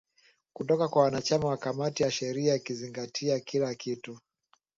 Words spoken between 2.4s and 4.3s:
ikizingatia kila kitu